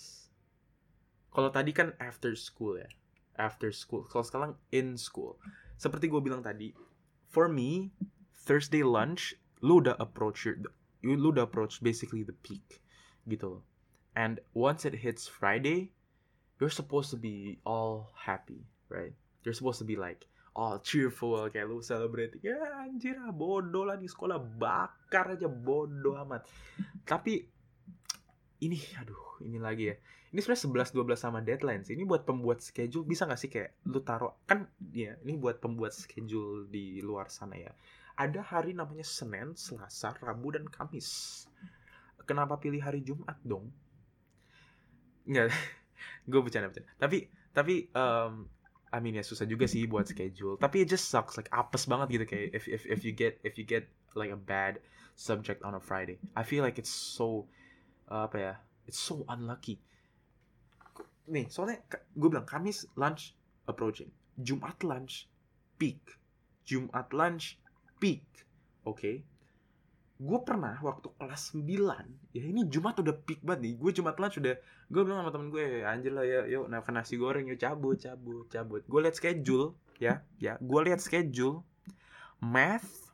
Kalau 1.35 1.51
tadi 1.51 1.75
kan 1.75 1.91
after 1.99 2.31
school 2.39 2.79
ya, 2.79 2.87
after 3.35 3.75
school. 3.75 4.07
Kalau 4.07 4.23
sekarang 4.23 4.51
in 4.71 4.95
school 4.95 5.35
seperti 5.75 6.07
gue 6.07 6.21
bilang 6.23 6.41
tadi, 6.41 6.71
for 7.27 7.51
me, 7.51 7.91
Thursday 8.45 8.83
lunch, 8.83 9.35
lu 9.59 9.81
udah 9.83 9.97
approach 9.97 10.45
your, 10.45 10.59
lu 11.03 11.31
udah 11.31 11.47
approach 11.47 11.81
basically 11.81 12.23
the 12.23 12.35
peak, 12.43 12.81
gitu 13.27 13.61
And 14.15 14.39
once 14.55 14.87
it 14.87 14.95
hits 14.95 15.27
Friday, 15.27 15.91
you're 16.59 16.71
supposed 16.71 17.11
to 17.11 17.19
be 17.19 17.59
all 17.67 18.15
happy, 18.15 18.63
right? 18.87 19.11
You're 19.43 19.57
supposed 19.57 19.83
to 19.83 19.87
be 19.87 19.99
like 19.99 20.23
all 20.55 20.79
cheerful, 20.79 21.51
kayak 21.51 21.67
lu 21.67 21.83
celebrating, 21.83 22.39
ya 22.39 22.55
anjir 22.79 23.19
ah, 23.19 23.35
bodoh 23.35 23.83
lah 23.83 23.99
di 23.99 24.07
sekolah, 24.07 24.39
bakar 24.39 25.35
aja 25.35 25.51
bodoh 25.51 26.15
amat. 26.23 26.47
Tapi 27.03 27.43
ini, 28.65 28.79
aduh, 28.99 29.39
ini 29.45 29.61
lagi 29.61 29.93
ya 29.93 29.95
ini 30.35 30.43
sebenarnya 30.43 30.91
11 30.91 31.15
12 31.15 31.15
sama 31.15 31.39
deadlines. 31.39 31.87
Ini 31.87 32.03
buat 32.03 32.27
pembuat 32.27 32.59
schedule 32.59 33.07
bisa 33.07 33.23
nggak 33.23 33.39
sih 33.39 33.47
kayak 33.47 33.71
lu 33.87 34.03
taruh 34.03 34.35
kan 34.43 34.67
ya 34.91 35.15
ini 35.23 35.39
buat 35.39 35.63
pembuat 35.63 35.95
schedule 35.95 36.67
di 36.67 36.99
luar 36.99 37.31
sana 37.31 37.55
ya. 37.55 37.71
Ada 38.19 38.43
hari 38.43 38.75
namanya 38.75 39.07
Senin, 39.07 39.55
Selasa, 39.55 40.11
Rabu 40.19 40.51
dan 40.51 40.67
Kamis. 40.67 41.47
Kenapa 42.27 42.59
pilih 42.59 42.83
hari 42.83 42.99
Jumat 42.99 43.39
dong? 43.47 43.71
Enggak. 45.23 45.55
gue 46.27 46.39
bercanda 46.43 46.67
bercanda. 46.67 46.91
Tapi 46.99 47.31
tapi 47.55 47.87
um, 47.95 48.51
I 48.91 48.99
mean 48.99 49.15
ya 49.15 49.23
susah 49.23 49.47
juga 49.47 49.71
sih 49.71 49.87
buat 49.87 50.03
schedule. 50.03 50.59
Tapi 50.59 50.83
it 50.83 50.91
just 50.91 51.07
sucks 51.07 51.39
like 51.39 51.47
apes 51.55 51.87
banget 51.87 52.11
gitu 52.11 52.25
kayak 52.27 52.51
if 52.51 52.67
if 52.67 52.83
if 52.83 53.07
you 53.07 53.15
get 53.15 53.39
if 53.47 53.55
you 53.55 53.63
get 53.63 53.87
like 54.19 54.35
a 54.35 54.39
bad 54.39 54.83
subject 55.15 55.63
on 55.63 55.79
a 55.79 55.81
Friday. 55.83 56.19
I 56.35 56.43
feel 56.43 56.59
like 56.59 56.75
it's 56.75 56.91
so 56.91 57.47
uh, 58.09 58.27
apa 58.27 58.37
ya? 58.37 58.53
It's 58.85 59.01
so 59.01 59.25
unlucky. 59.29 59.81
Nih 61.29 61.49
soalnya 61.49 61.81
gue 62.13 62.29
bilang 62.29 62.45
Kamis 62.45 62.85
lunch 62.97 63.33
approaching. 63.65 64.13
Jumat 64.37 64.81
lunch 64.85 65.25
peak. 65.81 66.01
Jumat 66.65 67.09
lunch 67.13 67.57
peak. 67.97 68.25
Oke? 68.85 68.99
Okay? 68.99 69.15
gue 70.15 70.39
pernah 70.47 70.79
waktu 70.79 71.11
kelas 71.19 71.59
9 71.59 72.31
ya 72.31 72.43
ini 72.47 72.63
Jumat 72.71 72.95
udah 73.03 73.11
peak 73.11 73.43
banget 73.43 73.67
nih. 73.67 73.73
Gue 73.75 73.91
Jumat 73.91 74.15
lunch 74.15 74.39
udah 74.39 74.55
gue 74.87 75.01
bilang 75.03 75.27
sama 75.27 75.31
temen 75.35 75.51
gue 75.51 75.83
anjir 75.83 76.15
lah 76.15 76.23
ya 76.23 76.47
yuk 76.47 76.71
makan 76.71 76.93
nasi 76.95 77.19
goreng 77.19 77.51
yuk 77.51 77.59
cabut 77.59 77.99
cabut 77.99 78.47
cabut. 78.47 78.81
Gue 78.87 78.99
liat 79.03 79.19
schedule 79.19 79.75
ya 79.99 80.23
ya 80.39 80.55
gue 80.63 80.79
liat 80.87 81.03
schedule 81.03 81.67
math 82.39 83.11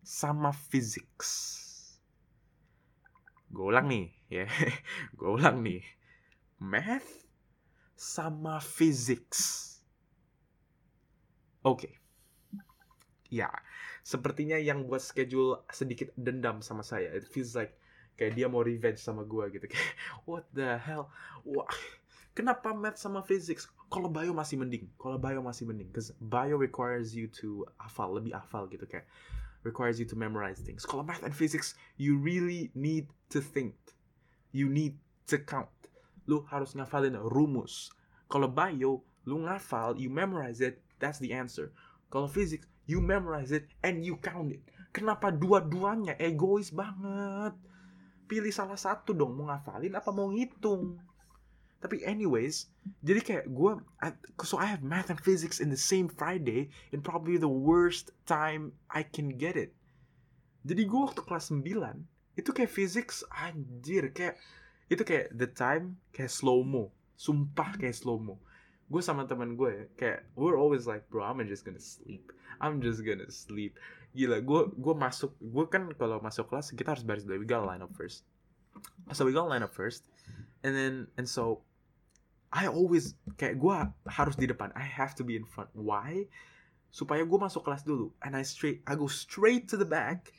sama 0.00 0.48
physics 0.52 1.60
gue 3.56 3.64
ulang 3.64 3.88
nih 3.88 4.12
ya 4.28 4.44
gue 5.18 5.28
ulang 5.32 5.64
nih 5.64 5.80
math 6.60 7.26
sama 7.96 8.60
physics. 8.60 9.72
Oke. 11.64 11.88
Okay. 11.88 11.92
Ya, 13.26 13.50
sepertinya 14.06 14.54
yang 14.54 14.86
buat 14.86 15.02
schedule 15.02 15.66
sedikit 15.72 16.14
dendam 16.14 16.62
sama 16.62 16.86
saya. 16.86 17.10
It 17.10 17.26
feels 17.26 17.58
like 17.58 17.74
kayak 18.14 18.38
dia 18.38 18.46
mau 18.46 18.62
revenge 18.62 19.02
sama 19.02 19.26
gue 19.26 19.50
gitu. 19.50 19.66
Kayak, 19.66 19.90
what 20.28 20.46
the 20.54 20.78
hell? 20.78 21.10
Wah, 21.42 21.66
kenapa 22.36 22.70
math 22.70 23.02
sama 23.02 23.24
physics? 23.26 23.66
Kalau 23.90 24.12
bio 24.12 24.30
masih 24.30 24.62
mending. 24.62 24.86
Kalau 24.94 25.18
bio 25.18 25.42
masih 25.42 25.66
mending. 25.66 25.90
Cause 25.90 26.14
bio 26.22 26.54
requires 26.54 27.16
you 27.16 27.26
to 27.26 27.66
hafal, 27.82 28.14
lebih 28.14 28.36
hafal 28.36 28.70
gitu 28.70 28.86
kayak. 28.86 29.08
Requires 29.66 29.98
you 29.98 30.06
to 30.06 30.14
memorize 30.14 30.62
things. 30.62 30.86
Kalau 30.86 31.02
math 31.02 31.26
and 31.26 31.34
physics, 31.34 31.74
you 31.98 32.14
really 32.22 32.70
need 32.78 33.10
to 33.34 33.42
think. 33.42 33.74
You 34.54 34.70
need 34.70 34.94
to 35.26 35.42
count. 35.42 35.74
Lu 36.30 36.46
harus 36.46 36.78
ngafalin 36.78 37.18
rumus. 37.18 37.90
Kalau 38.30 38.46
bio, 38.46 39.02
lu 39.26 39.42
ngafal, 39.42 39.98
you 39.98 40.06
memorize 40.06 40.62
it, 40.62 40.78
that's 41.02 41.18
the 41.18 41.34
answer. 41.34 41.74
Kalau 42.14 42.30
physics, 42.30 42.70
you 42.86 43.02
memorize 43.02 43.50
it 43.50 43.66
and 43.82 44.06
you 44.06 44.14
count 44.22 44.54
it. 44.54 44.62
Kenapa 44.94 45.34
dua-duanya 45.34 46.14
egois 46.22 46.70
banget? 46.70 47.58
Pilih 48.30 48.54
salah 48.54 48.78
satu 48.78 49.10
dong, 49.10 49.34
mau 49.34 49.50
ngafalin 49.50 49.98
apa 49.98 50.14
mau 50.14 50.30
ngitung. 50.30 50.94
Tapi 51.76 52.00
anyways, 52.08 52.72
jadi 53.04 53.20
kayak 53.20 53.44
gue, 53.52 53.72
so 54.42 54.56
I 54.56 54.64
have 54.64 54.80
math 54.80 55.12
and 55.12 55.20
physics 55.20 55.60
in 55.60 55.68
the 55.68 55.78
same 55.78 56.08
Friday 56.08 56.72
in 56.90 57.04
probably 57.04 57.36
the 57.36 57.50
worst 57.50 58.16
time 58.24 58.72
I 58.88 59.04
can 59.04 59.36
get 59.36 59.60
it. 59.60 59.76
Jadi 60.64 60.88
gue 60.88 61.00
waktu 61.00 61.20
kelas 61.22 61.52
9, 61.52 61.62
itu 62.40 62.50
kayak 62.50 62.72
physics 62.72 63.22
anjir, 63.28 64.08
kayak 64.10 64.40
itu 64.88 65.02
kayak 65.04 65.30
the 65.36 65.46
time 65.46 66.00
kayak 66.16 66.32
slow 66.32 66.64
mo, 66.64 66.90
sumpah 67.14 67.76
kayak 67.76 67.94
slow 67.94 68.16
mo. 68.16 68.40
Gue 68.86 69.02
sama 69.02 69.26
teman 69.26 69.58
gue 69.58 69.90
kayak 69.98 70.26
we're 70.38 70.56
always 70.56 70.86
like 70.86 71.04
bro 71.10 71.26
I'm 71.26 71.42
just 71.44 71.66
gonna 71.66 71.82
sleep. 71.82 72.30
I'm 72.62 72.78
just 72.78 73.02
gonna 73.02 73.28
sleep. 73.28 73.76
Gila 74.16 74.40
gue 74.40 74.60
gue 74.74 74.94
masuk 74.94 75.34
gue 75.42 75.64
kan 75.68 75.90
kalau 75.98 76.22
masuk 76.22 76.48
kelas 76.48 76.72
kita 76.72 76.94
harus 76.94 77.04
baris 77.04 77.26
dulu 77.26 77.42
we 77.42 77.48
gotta 77.48 77.66
line 77.66 77.82
up 77.82 77.90
first. 77.98 78.22
So 79.10 79.26
we 79.26 79.34
gotta 79.34 79.50
line 79.50 79.66
up 79.66 79.74
first 79.74 80.06
and 80.62 80.72
then 80.74 80.94
and 81.18 81.26
so 81.28 81.62
I 82.50 82.70
always 82.70 83.18
kayak 83.36 83.58
gue 83.60 83.76
harus 84.08 84.34
di 84.38 84.48
depan 84.48 84.72
I 84.72 84.86
have 84.86 85.12
to 85.18 85.24
be 85.26 85.36
in 85.36 85.44
front 85.44 85.70
why 85.74 86.26
supaya 86.88 87.26
gue 87.26 87.38
masuk 87.38 87.66
kelas 87.66 87.84
dulu 87.84 88.14
and 88.24 88.32
I 88.32 88.46
straight 88.46 88.80
I 88.88 88.96
go 88.96 89.10
straight 89.10 89.68
to 89.72 89.76
the 89.76 89.88
back 89.88 90.32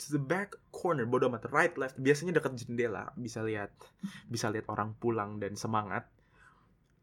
to 0.00 0.06
the 0.16 0.22
back 0.22 0.56
corner 0.72 1.04
bodoh 1.04 1.28
amat 1.28 1.50
right 1.52 1.74
left 1.76 2.00
biasanya 2.00 2.40
dekat 2.40 2.56
jendela 2.64 3.12
bisa 3.18 3.44
lihat 3.44 3.74
bisa 4.32 4.48
lihat 4.48 4.64
orang 4.72 4.96
pulang 4.96 5.36
dan 5.36 5.58
semangat 5.58 6.08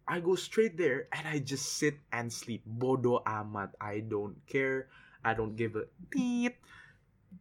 I 0.07 0.23
go 0.23 0.39
straight 0.39 0.79
there 0.79 1.11
and 1.11 1.27
I 1.27 1.43
just 1.43 1.75
sit 1.75 1.99
and 2.15 2.31
sleep. 2.31 2.63
Bodo 2.63 3.19
amat. 3.27 3.75
I 3.75 3.99
don't 3.99 4.39
care. 4.47 4.87
I 5.19 5.35
don't 5.35 5.59
give 5.59 5.75
a 5.75 5.83
beat. 6.07 6.55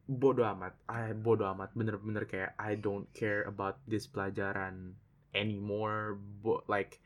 Bodo 0.07 0.43
amat. 0.43 0.75
I 0.89 1.13
bodo 1.15 1.47
amat. 1.51 1.75
Bener-bener 1.75 2.27
kayak 2.27 2.55
I 2.59 2.79
don't 2.79 3.07
care 3.15 3.43
about 3.47 3.83
this 3.87 4.07
pelajaran 4.07 4.95
anymore. 5.35 6.19
Bo 6.43 6.63
like 6.71 7.03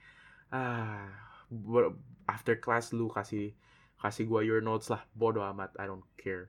ah 0.52 1.08
uh, 1.48 1.92
after 2.28 2.56
class 2.56 2.92
lu 2.92 3.08
kasih 3.08 3.52
kasih 4.00 4.24
gua 4.28 4.44
your 4.44 4.60
notes 4.60 4.88
lah. 4.88 5.00
Bodo 5.16 5.40
amat. 5.44 5.72
I 5.80 5.88
don't 5.88 6.04
care. 6.20 6.48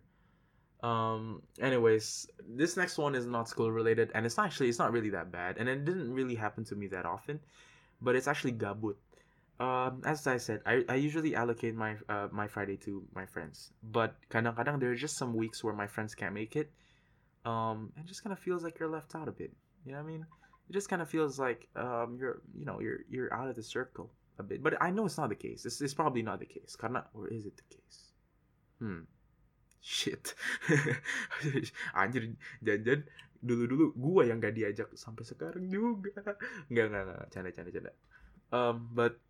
Um 0.81 1.45
anyways, 1.61 2.25
this 2.41 2.75
next 2.75 2.97
one 2.97 3.13
is 3.13 3.29
not 3.29 3.47
school 3.47 3.69
related 3.69 4.09
and 4.17 4.25
it's 4.25 4.39
actually 4.41 4.67
it's 4.67 4.81
not 4.81 4.91
really 4.91 5.13
that 5.13 5.29
bad 5.29 5.61
and 5.61 5.69
it 5.69 5.85
didn't 5.85 6.09
really 6.11 6.35
happen 6.35 6.65
to 6.67 6.75
me 6.75 6.89
that 6.89 7.05
often 7.05 7.37
but 8.01 8.17
it's 8.17 8.27
actually 8.27 8.57
gabut. 8.57 8.97
Um, 9.61 10.01
as 10.09 10.25
I 10.25 10.37
said, 10.37 10.65
I, 10.65 10.81
I 10.89 10.95
usually 10.95 11.37
allocate 11.37 11.77
my 11.77 11.93
uh, 12.09 12.33
my 12.33 12.49
Friday 12.49 12.81
to 12.81 13.05
my 13.13 13.29
friends, 13.29 13.69
but 13.93 14.17
kadang-kadang 14.33 14.81
there 14.81 14.89
are 14.89 14.97
just 14.97 15.21
some 15.21 15.37
weeks 15.37 15.61
where 15.61 15.77
my 15.77 15.85
friends 15.85 16.17
can't 16.17 16.33
make 16.33 16.57
it. 16.57 16.73
Um, 17.45 17.93
it 17.93 18.09
just 18.09 18.25
kind 18.25 18.33
of 18.33 18.41
feels 18.41 18.65
like 18.65 18.81
you're 18.81 18.89
left 18.89 19.13
out 19.13 19.29
a 19.29 19.31
bit. 19.31 19.53
You 19.85 19.93
know 19.93 20.01
what 20.01 20.09
I 20.09 20.17
mean? 20.17 20.25
It 20.65 20.73
just 20.73 20.89
kind 20.89 20.97
of 20.97 21.13
feels 21.13 21.37
like 21.37 21.69
um, 21.77 22.17
you're 22.17 22.41
you 22.57 22.65
know 22.65 22.81
you're 22.81 23.05
you're 23.05 23.29
out 23.29 23.53
of 23.53 23.55
the 23.55 23.61
circle 23.61 24.09
a 24.41 24.43
bit. 24.43 24.65
But 24.65 24.81
I 24.81 24.89
know 24.89 25.05
it's 25.05 25.21
not 25.21 25.29
the 25.29 25.37
case. 25.37 25.69
It's, 25.69 25.77
it's 25.77 25.93
probably 25.93 26.25
not 26.25 26.41
the 26.41 26.49
case. 26.49 26.73
Karena 26.73 27.05
or 27.13 27.29
is 27.29 27.45
it 27.45 27.53
the 27.53 27.67
case? 27.69 28.17
Hmm. 28.81 29.05
Shit. 29.77 30.33
Anjir, 32.01 32.33
jangan 32.65 33.05
dulu-dulu 33.45 33.93
gua 33.93 34.25
yang 34.25 34.41
gak 34.41 34.57
diajak 34.57 34.89
sampai 34.97 35.21
sekarang 35.21 35.69
juga. 35.69 36.25
Enggak, 36.65 36.85
enggak, 36.89 37.03
enggak. 37.05 37.25
Canda, 37.29 37.49
canda, 37.53 37.69
canda. 37.69 37.91
Um, 38.49 38.89
but 38.93 39.21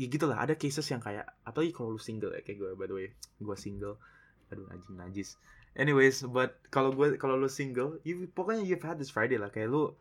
ya 0.00 0.08
gitulah 0.08 0.40
ada 0.40 0.56
cases 0.56 0.88
yang 0.88 1.04
kayak 1.04 1.28
apalagi 1.44 1.76
kalau 1.76 1.92
lu 1.92 2.00
single 2.00 2.32
ya 2.32 2.40
kayak 2.40 2.56
gue 2.56 2.70
by 2.72 2.88
the 2.88 2.96
way 2.96 3.08
gue 3.36 3.56
single. 3.60 4.00
Aduh 4.48 4.64
anjing 4.72 4.96
najis. 4.96 5.36
Anyways 5.76 6.24
but 6.24 6.56
kalau 6.72 6.96
gue 6.96 7.20
kalau 7.20 7.36
lu 7.36 7.52
single 7.52 8.00
you 8.00 8.24
pokoknya 8.32 8.64
you've 8.64 8.80
had 8.80 8.96
this 8.96 9.12
Friday 9.12 9.36
lah 9.36 9.52
kayak 9.52 9.68
lu 9.68 9.92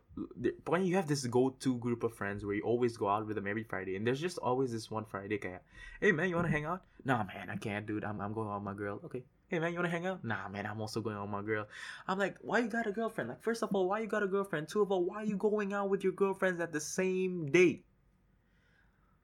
pokoknya 0.64 0.88
you 0.88 0.96
have 0.96 1.12
this 1.12 1.28
go 1.28 1.52
to 1.60 1.76
group 1.84 2.08
of 2.08 2.16
friends 2.16 2.48
where 2.48 2.56
you 2.56 2.64
always 2.64 2.96
go 2.96 3.12
out 3.12 3.28
with 3.28 3.36
them 3.36 3.44
every 3.44 3.68
Friday 3.68 4.00
and 4.00 4.08
there's 4.08 4.24
just 4.24 4.40
always 4.40 4.72
this 4.72 4.88
one 4.88 5.04
Friday 5.04 5.36
kayak 5.36 5.62
hey 6.00 6.16
man 6.16 6.32
you 6.32 6.40
wanna 6.40 6.50
hang 6.50 6.64
out? 6.64 6.80
Nah 7.04 7.28
man 7.28 7.52
I 7.52 7.60
can't 7.60 7.84
dude. 7.84 8.08
I'm 8.08 8.24
I'm 8.24 8.32
going 8.32 8.48
out 8.48 8.64
with 8.64 8.72
my 8.72 8.78
girl. 8.80 9.04
Okay. 9.04 9.28
Hey 9.52 9.60
man 9.60 9.76
you 9.76 9.84
wanna 9.84 9.92
hang 9.92 10.08
out? 10.08 10.24
Nah 10.24 10.48
man 10.48 10.64
I'm 10.64 10.80
also 10.80 11.04
going 11.04 11.20
out 11.20 11.28
with 11.28 11.36
my 11.36 11.44
girl. 11.44 11.68
I'm 12.08 12.16
like 12.16 12.40
why 12.40 12.64
you 12.64 12.72
got 12.72 12.88
a 12.88 12.96
girlfriend? 12.96 13.36
Like 13.36 13.44
first 13.44 13.68
of 13.68 13.76
all 13.76 13.84
why 13.92 14.00
you 14.00 14.08
got 14.08 14.24
a 14.24 14.32
girlfriend? 14.32 14.72
Two 14.72 14.80
of 14.80 14.96
all 14.96 15.04
why 15.04 15.28
you 15.28 15.36
going 15.36 15.76
out 15.76 15.92
with 15.92 16.08
your 16.08 16.16
girlfriends 16.16 16.64
at 16.64 16.72
the 16.72 16.80
same 16.80 17.52
date 17.52 17.84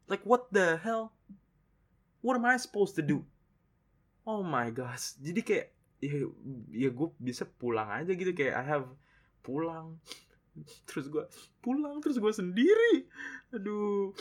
like, 0.08 0.24
what 0.24 0.50
the 0.52 0.78
hell? 0.82 1.14
What 2.22 2.38
am 2.38 2.46
I 2.46 2.58
supposed 2.58 2.98
to 2.98 3.04
do? 3.06 3.26
Oh 4.26 4.42
my 4.42 4.74
gosh. 4.74 5.14
Jadi 5.22 5.42
kayak, 5.46 5.68
ya, 6.02 6.26
ya 6.74 6.90
gue 6.90 7.10
bisa 7.22 7.46
pulang 7.46 7.90
aja 7.94 8.10
gitu. 8.14 8.34
Kayak, 8.34 8.56
I 8.58 8.64
have 8.66 8.88
pulang. 9.46 10.02
Terus 10.90 11.12
gue 11.12 11.24
pulang, 11.62 12.02
terus 12.02 12.18
gue 12.18 12.34
sendiri. 12.34 13.06
Aduh. 13.54 14.16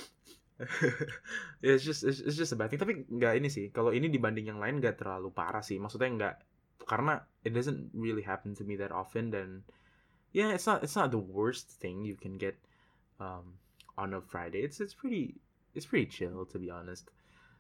it's 1.67 1.83
just 1.83 2.07
it's, 2.07 2.23
it's 2.23 2.39
just 2.39 2.55
a 2.55 2.59
bad 2.59 2.71
thing. 2.71 2.79
Tapi 2.79 3.09
nggak 3.09 3.41
ini 3.41 3.49
sih. 3.51 3.73
Kalau 3.75 3.91
ini 3.91 4.07
dibanding 4.13 4.55
yang 4.55 4.61
lain 4.61 4.79
nggak 4.79 5.01
terlalu 5.01 5.33
parah 5.33 5.65
sih. 5.65 5.81
Maksudnya 5.81 6.11
nggak 6.15 6.35
karena 6.85 7.25
it 7.43 7.57
doesn't 7.57 7.91
really 7.97 8.23
happen 8.23 8.53
to 8.53 8.63
me 8.63 8.77
that 8.77 8.93
often 8.93 9.33
dan 9.33 9.65
yeah, 10.37 10.53
it's 10.53 10.67
not 10.67 10.85
it's 10.85 10.99
not 10.99 11.11
the 11.11 11.19
worst 11.19 11.71
thing 11.81 12.05
you 12.05 12.19
can 12.19 12.37
get 12.37 12.59
um, 13.19 13.57
on 13.97 14.13
a 14.15 14.21
Friday. 14.21 14.61
It's 14.61 14.79
it's 14.79 14.95
pretty 14.95 15.41
it's 15.75 15.87
pretty 15.87 16.07
chill 16.07 16.47
to 16.47 16.59
be 16.59 16.71
honest. 16.71 17.11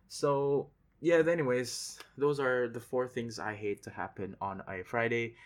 So 0.08 0.70
yeah, 1.04 1.20
anyways, 1.20 1.98
those 2.16 2.40
are 2.40 2.68
the 2.68 2.80
four 2.80 3.08
things 3.08 3.38
I 3.38 3.54
hate 3.54 3.82
to 3.84 3.90
happen 3.90 4.36
on 4.40 4.62
a 4.64 4.82
Friday. 4.82 5.36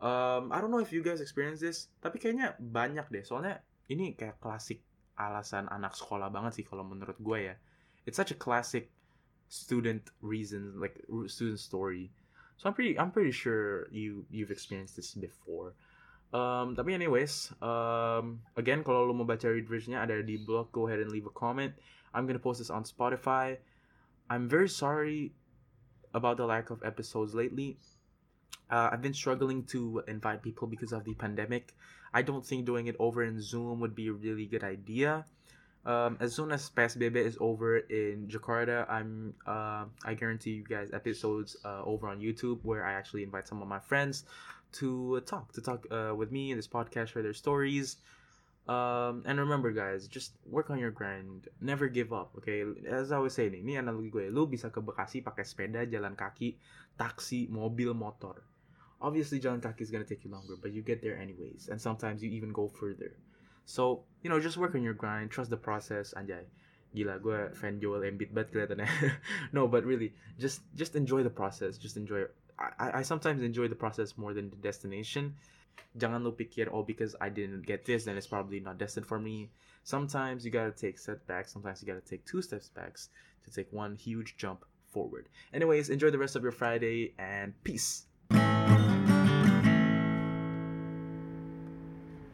Um, 0.00 0.52
I 0.52 0.60
don't 0.60 0.70
know 0.70 0.78
if 0.84 0.92
you 0.92 1.02
guys 1.02 1.24
experience 1.24 1.58
this, 1.58 1.88
tapi 2.04 2.20
kayaknya 2.20 2.54
banyak 2.60 3.08
deh. 3.10 3.24
Soalnya 3.26 3.64
ini 3.90 4.14
kayak 4.14 4.38
klasik 4.38 4.84
alasan 5.18 5.66
anak 5.72 5.98
sekolah 5.98 6.30
banget 6.30 6.62
sih 6.62 6.64
kalau 6.68 6.86
menurut 6.86 7.18
gue 7.18 7.50
ya. 7.50 7.54
It's 8.06 8.14
such 8.20 8.30
a 8.30 8.38
classic 8.38 8.92
student 9.48 10.06
reason, 10.22 10.78
like 10.78 11.00
student 11.26 11.58
story. 11.58 12.12
So 12.60 12.68
I'm 12.70 12.74
pretty 12.74 12.94
I'm 13.00 13.10
pretty 13.10 13.34
sure 13.34 13.90
you 13.90 14.28
you've 14.30 14.52
experienced 14.52 14.94
this 14.94 15.14
before. 15.16 15.74
Um, 16.28 16.76
tapi 16.76 16.92
anyways, 16.92 17.56
um, 17.64 18.44
again 18.60 18.84
kalau 18.84 19.08
lo 19.08 19.16
mau 19.16 19.24
baca 19.24 19.48
read 19.48 19.64
versionnya 19.64 20.04
ada 20.04 20.20
di 20.20 20.36
blog, 20.36 20.68
go 20.70 20.84
ahead 20.84 21.00
and 21.00 21.08
leave 21.08 21.24
a 21.24 21.32
comment. 21.32 21.72
I'm 22.14 22.26
gonna 22.26 22.38
post 22.38 22.58
this 22.58 22.70
on 22.70 22.84
Spotify. 22.84 23.58
I'm 24.30 24.48
very 24.48 24.68
sorry 24.68 25.32
about 26.14 26.36
the 26.36 26.46
lack 26.46 26.70
of 26.70 26.82
episodes 26.84 27.34
lately. 27.34 27.78
Uh, 28.70 28.90
I've 28.92 29.02
been 29.02 29.14
struggling 29.14 29.64
to 29.64 30.02
invite 30.06 30.42
people 30.42 30.68
because 30.68 30.92
of 30.92 31.04
the 31.04 31.14
pandemic. 31.14 31.74
I 32.12 32.22
don't 32.22 32.44
think 32.44 32.66
doing 32.66 32.86
it 32.86 32.96
over 32.98 33.22
in 33.22 33.40
Zoom 33.40 33.80
would 33.80 33.94
be 33.94 34.08
a 34.08 34.12
really 34.12 34.46
good 34.46 34.64
idea. 34.64 35.24
Um, 35.86 36.18
as 36.20 36.34
soon 36.34 36.52
as 36.52 36.68
PSBB 36.68 37.16
is 37.16 37.38
over 37.40 37.78
in 37.78 38.28
Jakarta, 38.28 38.84
I'm 38.90 39.34
uh, 39.46 39.84
I 40.04 40.14
guarantee 40.14 40.50
you 40.50 40.64
guys 40.64 40.90
episodes 40.92 41.56
uh, 41.64 41.82
over 41.84 42.08
on 42.08 42.20
YouTube 42.20 42.58
where 42.62 42.84
I 42.84 42.92
actually 42.92 43.22
invite 43.22 43.48
some 43.48 43.62
of 43.62 43.68
my 43.68 43.78
friends 43.78 44.24
to 44.72 45.20
talk 45.24 45.52
to 45.52 45.62
talk 45.62 45.86
uh, 45.90 46.12
with 46.14 46.30
me 46.30 46.50
in 46.50 46.58
this 46.58 46.68
podcast, 46.68 47.08
share 47.08 47.22
their 47.22 47.32
stories, 47.32 47.96
Um, 48.68 49.24
and 49.24 49.40
remember 49.40 49.72
guys, 49.72 50.06
just 50.06 50.36
work 50.44 50.68
on 50.68 50.78
your 50.78 50.90
grind. 50.90 51.48
Never 51.60 51.88
give 51.88 52.12
up, 52.12 52.36
okay? 52.36 52.64
As 52.84 53.12
I 53.12 53.18
was 53.18 53.32
saying, 53.32 53.56
ini 53.56 53.80
analogi 53.80 54.12
gue. 54.12 54.28
Lu 54.28 54.44
bisa 54.44 54.68
ke 54.68 54.84
Bekasi 54.84 55.24
pakai 55.24 55.48
sepeda, 55.48 55.88
jalan 55.88 56.12
kaki, 56.12 56.60
taksi, 57.00 57.48
mobil, 57.48 57.96
motor. 57.96 58.44
Obviously 59.00 59.40
jalan 59.40 59.64
kaki 59.64 59.88
is 59.88 59.90
gonna 59.90 60.04
take 60.04 60.20
you 60.20 60.30
longer, 60.30 60.60
but 60.60 60.76
you 60.76 60.84
get 60.84 61.00
there 61.00 61.16
anyways. 61.16 61.72
And 61.72 61.80
sometimes 61.80 62.20
you 62.20 62.28
even 62.28 62.52
go 62.52 62.68
further. 62.68 63.16
So, 63.64 64.04
you 64.20 64.28
know, 64.28 64.36
just 64.36 64.60
work 64.60 64.76
on 64.76 64.84
your 64.84 64.96
grind, 64.96 65.32
trust 65.32 65.48
the 65.48 65.60
process, 65.60 66.12
anjay. 66.12 66.44
Gila, 66.92 67.20
gue 67.20 67.52
fan 67.56 67.80
Joel 67.80 68.04
Embiid 68.04 68.36
banget 68.36 68.52
kelihatannya. 68.52 68.88
no, 69.56 69.68
but 69.68 69.84
really, 69.84 70.12
just 70.40 70.64
just 70.76 70.96
enjoy 70.96 71.24
the 71.24 71.32
process. 71.32 71.76
Just 71.76 72.00
enjoy 72.00 72.24
I, 72.58 73.00
I 73.00 73.02
sometimes 73.02 73.42
enjoy 73.42 73.68
the 73.68 73.78
process 73.78 74.18
more 74.18 74.34
than 74.34 74.50
the 74.50 74.56
destination. 74.56 75.36
Jangan 75.96 76.24
lu 76.24 76.32
pikir, 76.32 76.68
oh, 76.72 76.82
because 76.82 77.16
I 77.20 77.28
didn't 77.28 77.66
get 77.66 77.84
this, 77.84 78.04
then 78.04 78.16
it's 78.16 78.26
probably 78.26 78.60
not 78.60 78.78
destined 78.78 79.06
for 79.06 79.18
me. 79.18 79.50
Sometimes 79.82 80.44
you 80.44 80.50
gotta 80.50 80.72
take 80.72 80.98
setbacks. 80.98 81.52
Sometimes 81.52 81.82
you 81.82 81.88
gotta 81.88 82.04
take 82.04 82.24
two 82.26 82.42
steps 82.42 82.68
backs 82.68 83.08
to 83.44 83.50
take 83.50 83.72
one 83.72 83.96
huge 83.96 84.36
jump 84.36 84.64
forward. 84.90 85.28
Anyways, 85.52 85.90
enjoy 85.90 86.10
the 86.10 86.18
rest 86.18 86.36
of 86.36 86.42
your 86.42 86.52
Friday 86.52 87.14
and 87.18 87.54
peace. 87.64 88.06